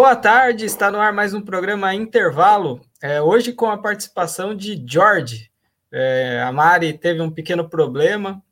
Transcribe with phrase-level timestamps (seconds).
[0.00, 2.80] Boa tarde, está no ar mais um programa Intervalo.
[3.02, 5.50] É, hoje com a participação de George.
[5.92, 8.42] É, a Mari teve um pequeno problema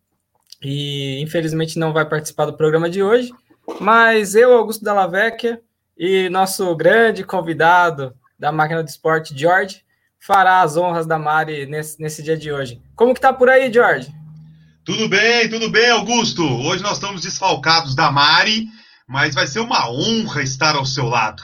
[0.62, 3.32] e infelizmente não vai participar do programa de hoje,
[3.80, 5.58] mas eu, Augusto Dalla Vecchia,
[5.96, 9.82] e nosso grande convidado da máquina do esporte, George,
[10.20, 12.78] fará as honras da Mari nesse, nesse dia de hoje.
[12.94, 14.12] Como que tá por aí, George?
[14.84, 16.44] Tudo bem, tudo bem, Augusto.
[16.44, 18.66] Hoje nós estamos desfalcados da Mari,
[19.08, 21.42] mas vai ser uma honra estar ao seu lado.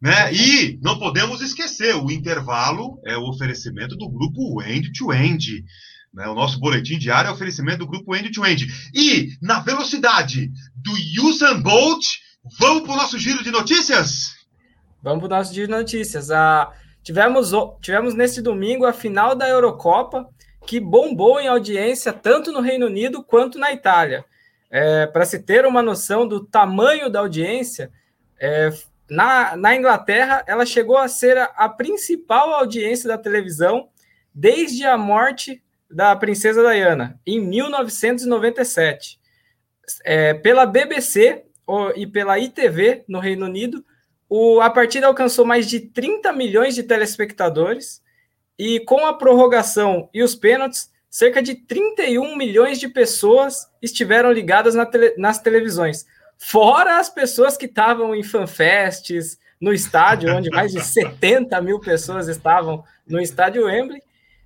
[0.00, 0.32] Né?
[0.32, 5.64] E não podemos esquecer, o intervalo é o oferecimento do grupo End to End.
[6.14, 6.28] Né?
[6.28, 8.66] O nosso boletim diário é o oferecimento do grupo End to End.
[8.94, 10.92] E na velocidade do
[11.26, 12.04] Usain Bolt,
[12.58, 14.36] vamos para o nosso giro de notícias?
[15.02, 16.30] Vamos para o nosso giro de notícias.
[16.30, 16.70] Ah,
[17.02, 20.28] tivemos, tivemos neste domingo a final da Eurocopa,
[20.66, 24.24] que bombou em audiência tanto no Reino Unido quanto na Itália.
[24.70, 27.90] É, Para se ter uma noção do tamanho da audiência,
[28.38, 28.70] é,
[29.08, 33.88] na, na Inglaterra ela chegou a ser a, a principal audiência da televisão
[34.34, 39.18] desde a morte da princesa Diana, em 1997.
[40.04, 41.44] É, pela BBC
[41.94, 43.84] e pela ITV no Reino Unido,
[44.28, 48.02] o, a partida alcançou mais de 30 milhões de telespectadores
[48.58, 54.74] e com a prorrogação e os pênaltis, cerca de 31 milhões de pessoas estiveram ligadas
[54.74, 56.04] na tele, nas televisões.
[56.36, 62.28] Fora as pessoas que estavam em fanfests, no estádio, onde mais de 70 mil pessoas
[62.28, 64.02] estavam no estádio Wembley.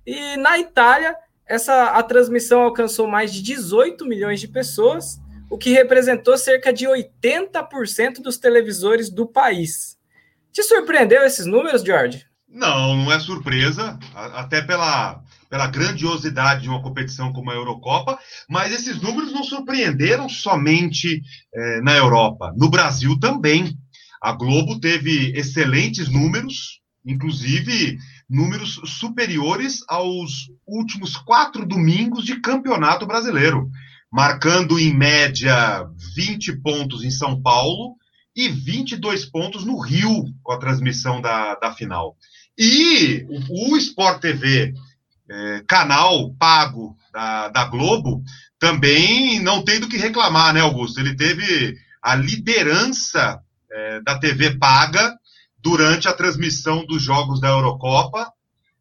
[0.07, 1.13] E na Itália,
[1.45, 6.85] essa, a transmissão alcançou mais de 18 milhões de pessoas, o que representou cerca de
[6.85, 9.99] 80% dos televisores do país.
[10.53, 12.25] Te surpreendeu esses números, George?
[12.47, 18.17] Não, não é surpresa, até pela pela grandiosidade de uma competição como a Eurocopa,
[18.49, 21.21] mas esses números não surpreenderam somente
[21.53, 23.77] é, na Europa, no Brasil também.
[24.23, 27.97] A Globo teve excelentes números, inclusive
[28.29, 33.69] números superiores aos últimos quatro domingos de campeonato brasileiro,
[34.09, 37.97] marcando em média 20 pontos em São Paulo
[38.33, 42.15] e 22 pontos no Rio com a transmissão da, da final.
[42.57, 44.73] E o, o Sport TV
[45.29, 48.23] é, canal pago da, da Globo,
[48.59, 50.99] também não tem do que reclamar, né, Augusto?
[50.99, 53.39] Ele teve a liderança
[53.71, 55.15] é, da TV paga
[55.61, 58.31] durante a transmissão dos jogos da Eurocopa.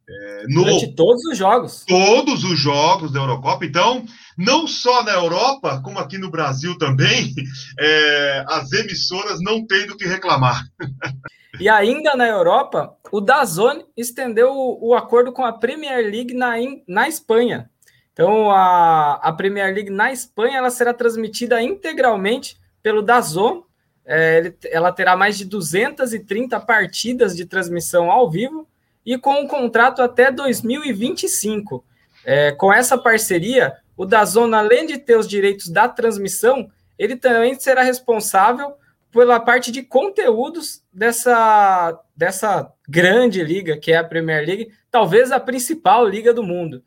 [0.08, 1.84] É, no, durante todos os jogos.
[1.86, 3.64] Todos os jogos da Eurocopa.
[3.64, 4.04] Então,
[4.36, 7.32] não só na Europa, como aqui no Brasil também,
[7.78, 10.64] é, as emissoras não têm do que reclamar.
[11.60, 16.54] E ainda na Europa, o Dazone estendeu o, o acordo com a Premier League na,
[16.88, 17.70] na Espanha.
[18.14, 23.62] Então, a, a Premier League na Espanha ela será transmitida integralmente pelo Dazone.
[24.06, 28.66] É, ela terá mais de 230 partidas de transmissão ao vivo
[29.04, 31.84] e com um contrato até 2025.
[32.24, 37.54] É, com essa parceria, o Dazone, além de ter os direitos da transmissão, ele também
[37.60, 38.74] será responsável
[39.12, 45.40] pela parte de conteúdos dessa, dessa grande liga, que é a Premier League, talvez a
[45.40, 46.82] principal liga do mundo.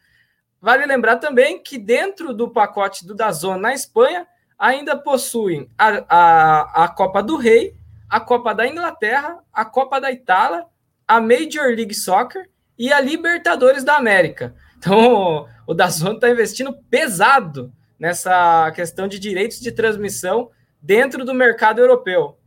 [0.61, 4.25] Vale lembrar também que dentro do pacote do Dazon na Espanha,
[4.57, 7.75] ainda possuem a, a, a Copa do Rei,
[8.09, 10.65] a Copa da Inglaterra, a Copa da Itália,
[11.05, 14.55] a Major League Soccer e a Libertadores da América.
[14.77, 20.49] Então, o Dazon está investindo pesado nessa questão de direitos de transmissão
[20.83, 22.37] dentro do mercado europeu.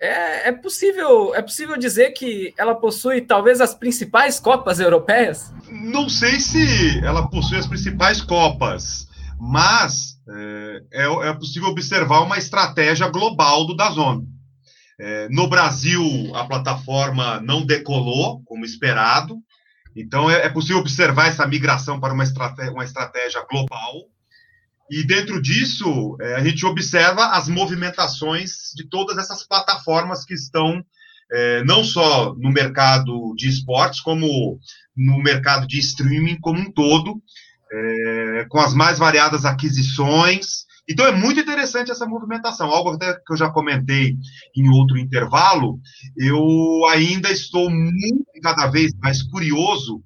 [0.00, 5.52] É, é, possível, é possível dizer que ela possui talvez as principais copas europeias?
[5.68, 9.08] Não sei se ela possui as principais copas,
[9.38, 14.22] mas é, é, é possível observar uma estratégia global do Dazon.
[15.00, 16.02] É, no Brasil,
[16.34, 19.36] a plataforma não decolou como esperado,
[19.96, 24.08] então é, é possível observar essa migração para uma estratégia, uma estratégia global.
[24.90, 30.84] E dentro disso, é, a gente observa as movimentações de todas essas plataformas que estão
[31.32, 34.58] é, não só no mercado de esportes, como
[34.96, 37.20] no mercado de streaming como um todo,
[37.72, 40.64] é, com as mais variadas aquisições.
[40.88, 42.68] Então é muito interessante essa movimentação.
[42.70, 44.16] Algo até que eu já comentei
[44.54, 45.80] em outro intervalo,
[46.16, 50.02] eu ainda estou muito cada vez mais curioso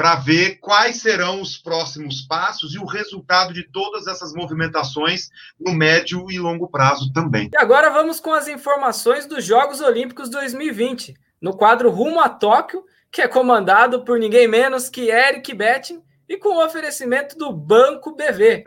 [0.00, 5.28] para ver quais serão os próximos passos e o resultado de todas essas movimentações
[5.60, 7.50] no médio e longo prazo também.
[7.52, 12.82] E agora vamos com as informações dos Jogos Olímpicos 2020, no quadro Rumo a Tóquio,
[13.12, 18.16] que é comandado por ninguém menos que Eric Betting e com o oferecimento do Banco
[18.16, 18.64] BV.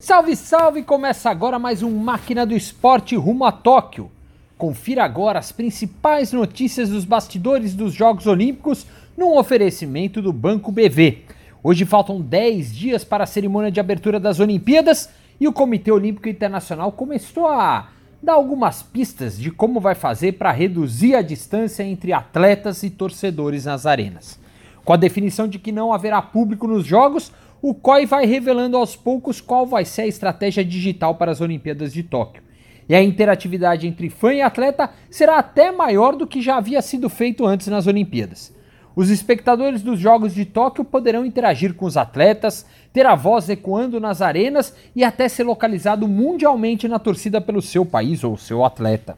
[0.00, 0.84] Salve, salve!
[0.84, 4.12] Começa agora mais um Máquina do Esporte rumo a Tóquio.
[4.56, 8.86] Confira agora as principais notícias dos bastidores dos Jogos Olímpicos
[9.18, 11.24] num oferecimento do Banco BV.
[11.60, 15.10] Hoje faltam 10 dias para a cerimônia de abertura das Olimpíadas
[15.40, 17.88] e o Comitê Olímpico Internacional começou a
[18.22, 23.64] dar algumas pistas de como vai fazer para reduzir a distância entre atletas e torcedores
[23.64, 24.38] nas arenas.
[24.84, 28.94] Com a definição de que não haverá público nos Jogos, o COI vai revelando aos
[28.94, 32.44] poucos qual vai ser a estratégia digital para as Olimpíadas de Tóquio.
[32.88, 37.08] E a interatividade entre fã e atleta será até maior do que já havia sido
[37.08, 38.56] feito antes nas Olimpíadas.
[38.98, 44.00] Os espectadores dos Jogos de Tóquio poderão interagir com os atletas, ter a voz ecoando
[44.00, 49.16] nas arenas e até ser localizado mundialmente na torcida pelo seu país ou seu atleta.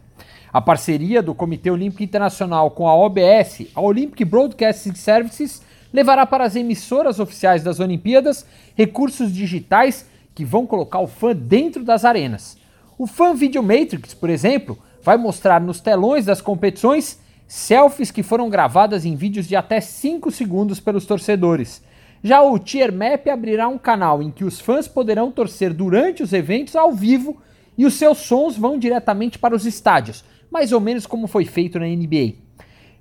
[0.53, 6.45] A parceria do Comitê Olímpico Internacional com a OBS, a Olympic Broadcasting Services, levará para
[6.45, 8.45] as emissoras oficiais das Olimpíadas
[8.77, 12.59] recursos digitais que vão colocar o fã dentro das arenas.
[12.99, 17.19] O Fan Video Matrix, por exemplo, vai mostrar nos telões das competições
[17.51, 21.83] selfies que foram gravadas em vídeos de até 5 segundos pelos torcedores.
[22.23, 26.33] Já o Tier Map abrirá um canal em que os fãs poderão torcer durante os
[26.33, 27.43] eventos ao vivo
[27.77, 31.81] e os seus sons vão diretamente para os estádios, mais ou menos como foi feito
[31.81, 32.35] na NBA.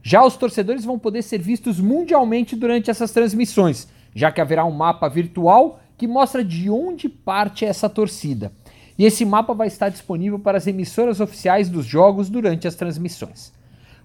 [0.01, 4.71] Já os torcedores vão poder ser vistos mundialmente durante essas transmissões, já que haverá um
[4.71, 8.51] mapa virtual que mostra de onde parte essa torcida
[8.97, 13.58] e esse mapa vai estar disponível para as emissoras oficiais dos jogos durante as transmissões.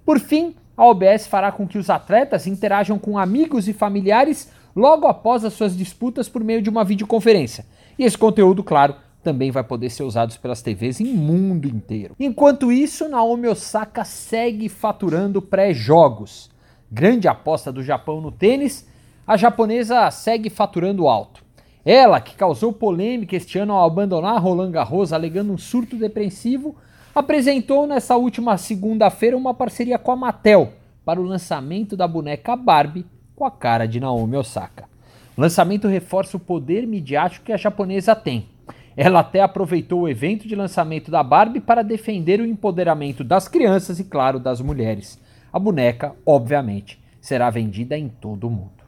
[0.04, 5.06] Por fim, a OBS fará com que os atletas interajam com amigos e familiares logo
[5.06, 7.64] após as suas disputas por meio de uma videoconferência.
[7.98, 12.14] E esse conteúdo, claro, também vai poder ser usado pelas TVs em mundo inteiro.
[12.20, 16.50] Enquanto isso, Naomi Osaka segue faturando pré-jogos.
[16.92, 18.86] Grande aposta do Japão no tênis,
[19.26, 21.42] a japonesa segue faturando alto.
[21.84, 26.76] Ela, que causou polêmica este ano ao abandonar Roland Garros alegando um surto depressivo,
[27.14, 30.72] apresentou nessa última segunda-feira uma parceria com a Mattel
[31.04, 33.06] para o lançamento da boneca Barbie
[33.36, 34.88] com a cara de Naomi Osaka.
[35.36, 38.48] O lançamento reforça o poder midiático que a japonesa tem.
[38.96, 43.98] Ela até aproveitou o evento de lançamento da Barbie para defender o empoderamento das crianças
[43.98, 45.18] e, claro, das mulheres.
[45.52, 48.84] A boneca, obviamente, será vendida em todo o mundo.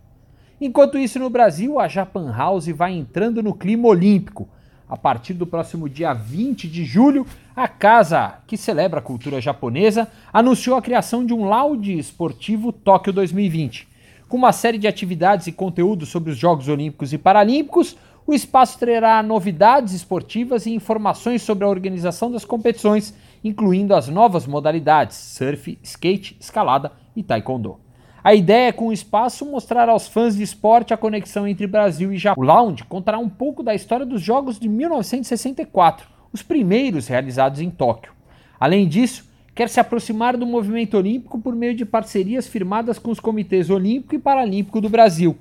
[0.60, 4.48] Enquanto isso, no Brasil, a Japan House vai entrando no clima olímpico.
[4.88, 10.06] A partir do próximo dia 20 de julho, a casa que celebra a cultura japonesa
[10.32, 13.88] anunciou a criação de um laude esportivo Tóquio 2020.
[14.28, 18.78] Com uma série de atividades e conteúdos sobre os Jogos Olímpicos e Paralímpicos, o espaço
[18.78, 23.12] terá novidades esportivas e informações sobre a organização das competições,
[23.42, 27.85] incluindo as novas modalidades surf, skate, escalada e taekwondo.
[28.26, 32.12] A ideia é, com o espaço, mostrar aos fãs de esporte a conexão entre Brasil
[32.12, 32.42] e Japão.
[32.42, 37.70] O Lounge contará um pouco da história dos Jogos de 1964, os primeiros realizados em
[37.70, 38.12] Tóquio.
[38.58, 43.20] Além disso, quer se aproximar do movimento olímpico por meio de parcerias firmadas com os
[43.20, 45.38] comitês Olímpico e Paralímpico do Brasil.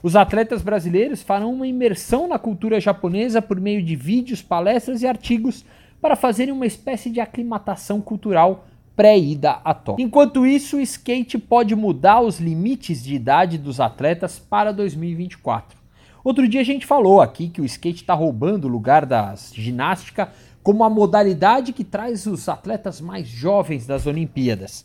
[0.00, 5.06] Os atletas brasileiros farão uma imersão na cultura japonesa por meio de vídeos, palestras e
[5.08, 5.64] artigos
[6.00, 8.66] para fazerem uma espécie de aclimatação cultural
[9.00, 10.04] pré-ida a Tóquio.
[10.04, 15.78] Enquanto isso, o skate pode mudar os limites de idade dos atletas para 2024.
[16.22, 20.28] Outro dia a gente falou aqui que o skate está roubando o lugar da ginástica
[20.62, 24.84] como a modalidade que traz os atletas mais jovens das Olimpíadas.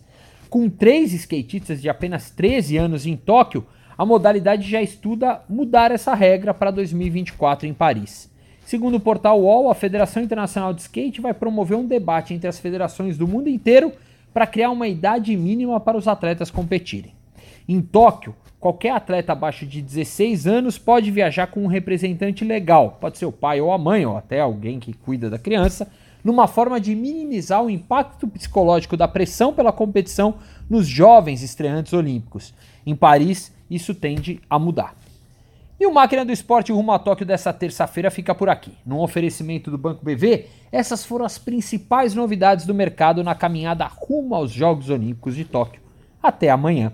[0.49, 3.65] Com três skatistas de apenas 13 anos em Tóquio,
[3.97, 8.33] a modalidade já estuda mudar essa regra para 2024 em Paris.
[8.65, 12.57] Segundo o portal UOL, a Federação Internacional de Skate vai promover um debate entre as
[12.57, 13.91] federações do mundo inteiro
[14.35, 17.13] para criar uma idade mínima para os atletas competirem.
[17.69, 23.17] Em Tóquio, qualquer atleta abaixo de 16 anos pode viajar com um representante legal, pode
[23.17, 25.89] ser o pai ou a mãe, ou até alguém que cuida da criança,
[26.21, 30.35] numa forma de minimizar o impacto psicológico da pressão pela competição
[30.69, 32.53] nos jovens estreantes olímpicos.
[32.85, 34.97] Em Paris, isso tende a mudar.
[35.77, 38.77] E o Máquina do Esporte rumo a Tóquio dessa terça-feira fica por aqui.
[38.85, 44.35] Num oferecimento do Banco BV, essas foram as principais novidades do mercado na caminhada rumo
[44.35, 45.81] aos Jogos Olímpicos de Tóquio.
[46.23, 46.93] Até amanhã.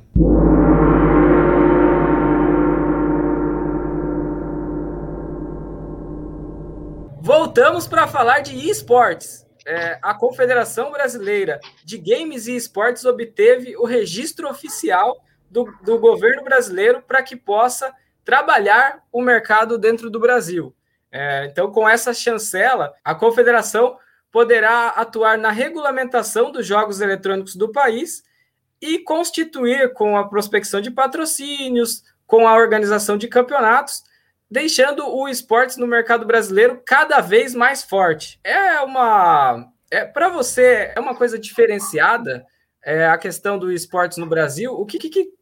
[7.21, 9.45] Voltamos para falar de esportes.
[9.63, 16.43] É, a Confederação Brasileira de Games e Esportes obteve o registro oficial do, do governo
[16.43, 17.93] brasileiro para que possa
[18.31, 20.73] trabalhar o mercado dentro do Brasil.
[21.11, 23.97] É, então, com essa chancela, a confederação
[24.31, 28.23] poderá atuar na regulamentação dos jogos eletrônicos do país
[28.81, 34.01] e constituir com a prospecção de patrocínios, com a organização de campeonatos,
[34.49, 38.39] deixando o esportes no mercado brasileiro cada vez mais forte.
[38.45, 42.45] É uma é, para você, é uma coisa diferenciada
[42.81, 44.71] é, a questão do esportes no Brasil?
[44.71, 45.33] O que, que,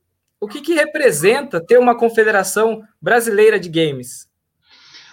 [0.42, 4.28] o que, que representa ter uma confederação brasileira de games?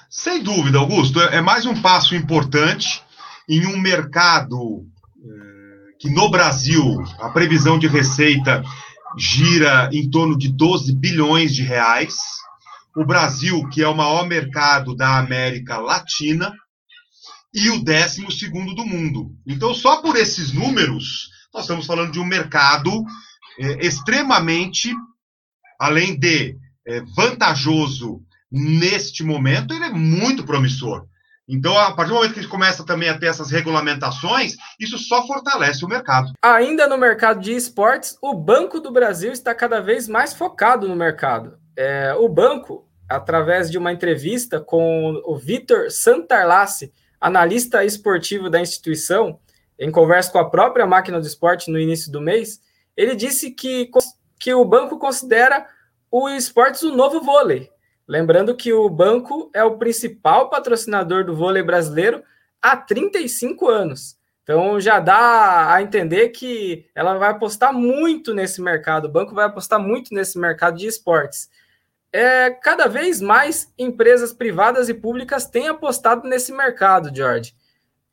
[0.08, 3.02] Sem dúvida, Augusto, é, é mais um passo importante
[3.48, 4.86] em um mercado
[5.18, 8.62] é, que no Brasil a previsão de receita
[9.18, 12.14] gira em torno de 12 bilhões de reais.
[12.96, 16.52] O Brasil, que é o maior mercado da América Latina,
[17.52, 19.34] e o décimo segundo do mundo.
[19.46, 22.90] Então, só por esses números, nós estamos falando de um mercado
[23.58, 24.94] é, extremamente,
[25.78, 26.56] além de
[26.86, 31.06] é, vantajoso neste momento, ele é muito promissor.
[31.48, 35.24] Então, a partir do momento que gente começa também a ter essas regulamentações, isso só
[35.26, 36.32] fortalece o mercado.
[36.42, 40.96] Ainda no mercado de esportes, o Banco do Brasil está cada vez mais focado no
[40.96, 41.56] mercado.
[41.76, 49.38] É, o banco, através de uma entrevista com o Vitor Santarlace, analista esportivo da instituição,
[49.78, 52.60] em conversa com a própria máquina do esporte no início do mês,
[52.96, 53.88] ele disse que,
[54.38, 55.66] que o banco considera
[56.10, 57.70] o esportes o novo vôlei.
[58.06, 62.22] Lembrando que o banco é o principal patrocinador do vôlei brasileiro
[62.62, 64.16] há 35 anos.
[64.42, 69.46] Então já dá a entender que ela vai apostar muito nesse mercado, o banco vai
[69.46, 71.50] apostar muito nesse mercado de esportes
[72.16, 77.54] é, cada vez mais empresas privadas e públicas têm apostado nesse mercado, George.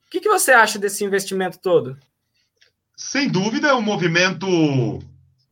[0.06, 1.98] O que, que você acha desse investimento todo?
[2.98, 4.46] Sem dúvida, é um movimento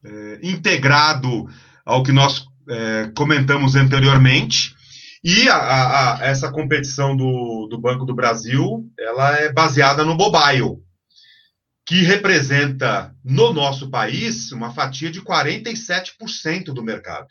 [0.03, 1.47] é, integrado
[1.85, 4.75] ao que nós é, comentamos anteriormente.
[5.23, 10.15] E a, a, a, essa competição do, do Banco do Brasil, ela é baseada no
[10.15, 10.77] mobile,
[11.85, 17.27] que representa no nosso país uma fatia de 47% do mercado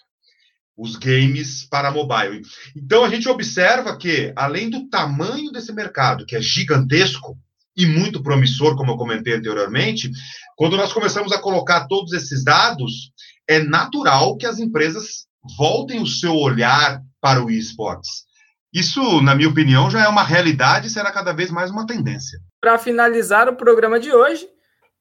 [0.81, 2.41] os games para mobile.
[2.75, 7.39] Então a gente observa que, além do tamanho desse mercado, que é gigantesco
[7.77, 10.11] e muito promissor, como eu comentei anteriormente,
[10.57, 13.13] quando nós começamos a colocar todos esses dados,
[13.49, 18.25] é natural que as empresas voltem o seu olhar para o esportes.
[18.73, 22.39] Isso, na minha opinião, já é uma realidade e será cada vez mais uma tendência.
[22.61, 24.49] Para finalizar o programa de hoje,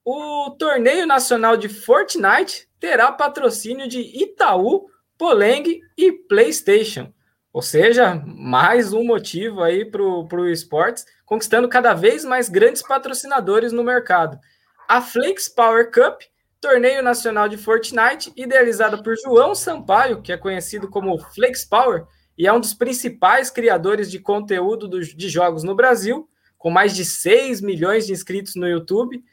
[0.04, 7.14] o torneio nacional de Fortnite terá patrocínio de Itaú Poleng e PlayStation.
[7.52, 13.72] Ou seja, mais um motivo aí para o esportes, conquistando cada vez mais grandes patrocinadores
[13.72, 14.40] no mercado.
[14.88, 16.22] A Flex Power Cup,
[16.62, 22.06] torneio nacional de Fortnite, idealizada por João Sampaio, que é conhecido como Flex Power,
[22.38, 26.96] e é um dos principais criadores de conteúdo do, de jogos no Brasil, com mais
[26.96, 29.24] de 6 milhões de inscritos no YouTube,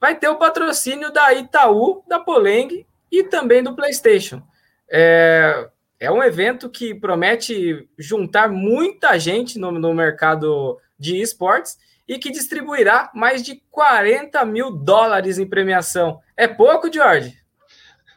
[0.00, 4.42] vai ter o patrocínio da Itaú, da Poleng e também do PlayStation.
[4.90, 5.68] É,
[6.00, 11.76] é um evento que promete juntar muita gente no, no mercado de esportes
[12.08, 16.18] e que distribuirá mais de 40 mil dólares em premiação.
[16.34, 17.36] É pouco, George?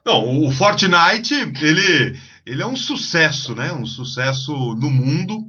[0.06, 3.72] Não, o Fortnite, ele, ele é um sucesso, né?
[3.74, 5.46] Um sucesso no mundo.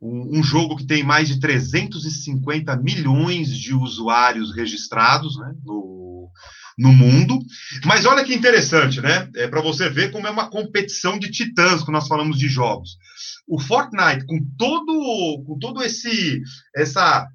[0.00, 5.54] Um, jogo que tem mais de 350 milhões de usuários registrados né?
[5.64, 6.03] no,
[6.78, 7.38] no mundo.
[7.84, 9.28] Mas olha que interessante, né?
[9.36, 12.96] É para você ver como é uma competição de titãs quando nós falamos de jogos.
[13.46, 16.40] O Fortnite, com todo, com todo esse
[16.74, 17.26] essa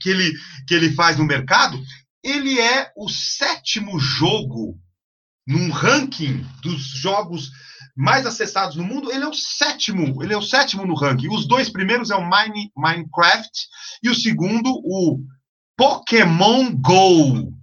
[0.00, 0.32] que ele,
[0.68, 1.82] que ele faz no mercado,
[2.22, 4.78] ele é o sétimo jogo
[5.46, 7.50] num ranking dos jogos
[7.96, 11.28] mais acessados no mundo, ele é o sétimo, ele é o sétimo no ranking.
[11.28, 13.50] Os dois primeiros é o Mine, Minecraft
[14.02, 15.20] e o segundo o
[15.76, 17.53] Pokémon Go.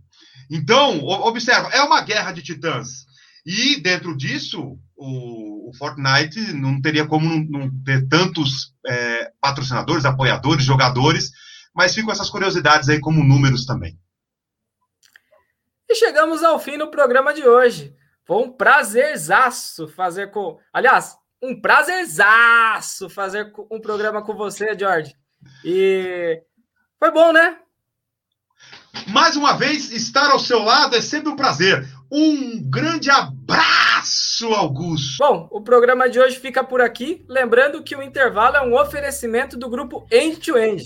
[0.52, 3.06] Então, observa, é uma guerra de titãs.
[3.46, 10.04] E dentro disso, o, o Fortnite não teria como não, não ter tantos é, patrocinadores,
[10.04, 11.32] apoiadores, jogadores,
[11.74, 13.98] mas ficam essas curiosidades aí como números também.
[15.90, 17.96] E chegamos ao fim do programa de hoje.
[18.26, 20.60] Foi um prazerzaço fazer com.
[20.74, 25.16] Aliás, um prazerzaço fazer um programa com você, George.
[25.66, 26.42] E
[27.00, 27.58] foi bom, né?
[29.08, 31.88] Mais uma vez, estar ao seu lado é sempre um prazer.
[32.12, 35.18] Um grande abraço, Augusto.
[35.20, 37.24] Bom, o programa de hoje fica por aqui.
[37.28, 40.80] Lembrando que o intervalo é um oferecimento do grupo End to End.